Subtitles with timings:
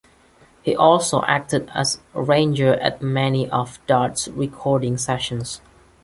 [0.63, 5.61] He also acted as arranger at many of Dodd's recording sessions.